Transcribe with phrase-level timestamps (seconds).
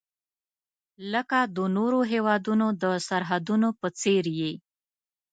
[1.13, 4.53] لکه د نورو هیوادونو د سرحدونو په څیر یې.